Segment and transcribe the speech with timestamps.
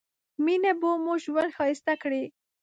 [0.45, 2.23] مينه به مو ژوند ښايسته کړي